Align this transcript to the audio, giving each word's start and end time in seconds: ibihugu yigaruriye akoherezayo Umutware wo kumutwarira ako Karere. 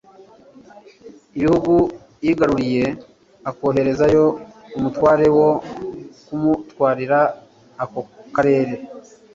ibihugu 1.37 1.73
yigaruriye 2.25 2.85
akoherezayo 3.49 4.23
Umutware 4.77 5.25
wo 5.37 5.49
kumutwarira 6.25 7.19
ako 7.83 7.99
Karere. 8.35 8.73